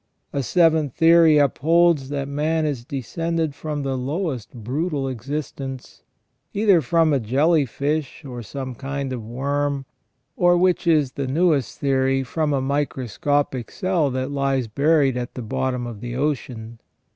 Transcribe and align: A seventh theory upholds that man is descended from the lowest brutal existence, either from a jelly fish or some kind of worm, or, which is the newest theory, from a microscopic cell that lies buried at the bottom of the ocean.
A 0.33 0.41
seventh 0.41 0.95
theory 0.95 1.37
upholds 1.37 2.09
that 2.09 2.27
man 2.27 2.65
is 2.65 2.83
descended 2.83 3.53
from 3.53 3.83
the 3.83 3.95
lowest 3.95 4.51
brutal 4.51 5.07
existence, 5.07 6.01
either 6.55 6.81
from 6.81 7.13
a 7.13 7.19
jelly 7.19 7.67
fish 7.67 8.25
or 8.25 8.41
some 8.41 8.73
kind 8.73 9.13
of 9.13 9.23
worm, 9.23 9.85
or, 10.35 10.57
which 10.57 10.87
is 10.87 11.11
the 11.11 11.27
newest 11.27 11.77
theory, 11.77 12.23
from 12.23 12.51
a 12.51 12.61
microscopic 12.61 13.69
cell 13.69 14.09
that 14.09 14.31
lies 14.31 14.67
buried 14.67 15.17
at 15.17 15.35
the 15.35 15.43
bottom 15.43 15.85
of 15.85 16.01
the 16.01 16.15
ocean. 16.15 16.79